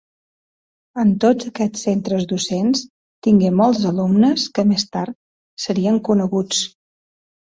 En 1.01 1.09
tots 1.23 1.49
aquests 1.49 1.83
centres 1.87 2.23
docents 2.31 2.81
tingué 3.27 3.51
molts 3.59 3.85
alumnes 3.91 4.45
que 4.55 4.65
més 4.71 4.85
tard 4.97 5.15
serien 5.67 6.03
coneguts. 6.11 6.65